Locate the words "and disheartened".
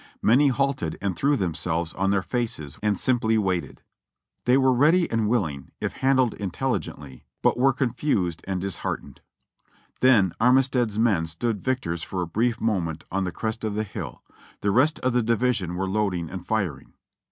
8.47-9.21